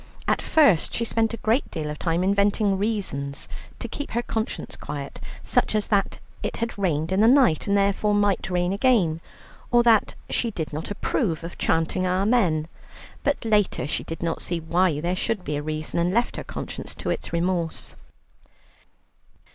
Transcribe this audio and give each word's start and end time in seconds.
At 0.27 0.41
first 0.41 0.95
she 0.95 1.05
spent 1.05 1.31
a 1.35 1.45
great 1.45 1.69
deal 1.69 1.87
of 1.91 1.99
time 1.99 2.23
inventing 2.23 2.75
reasons 2.79 3.47
to 3.77 3.87
keep 3.87 4.09
her 4.13 4.23
conscience 4.23 4.75
quiet, 4.75 5.21
such 5.43 5.75
as 5.75 5.85
that 5.89 6.17
it 6.41 6.57
had 6.57 6.75
rained 6.75 7.11
in 7.11 7.21
the 7.21 7.27
night 7.27 7.67
and 7.67 7.77
therefore 7.77 8.15
might 8.15 8.49
rain 8.49 8.73
again, 8.73 9.21
or 9.69 9.83
that 9.83 10.15
she 10.27 10.49
did 10.49 10.73
not 10.73 10.89
approve 10.89 11.43
of 11.43 11.59
chanting 11.59 12.07
Amen, 12.07 12.67
but 13.23 13.45
later 13.45 13.85
she 13.85 14.03
did 14.03 14.23
not 14.23 14.41
see 14.41 14.59
why 14.59 14.99
there 14.99 15.15
should 15.15 15.43
be 15.43 15.55
a 15.55 15.61
reason, 15.61 15.99
and 15.99 16.11
left 16.11 16.35
her 16.35 16.43
conscious 16.43 16.95
to 16.95 17.11
its 17.11 17.31
remorse. 17.31 17.95